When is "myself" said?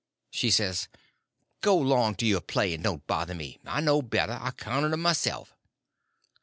5.03-5.53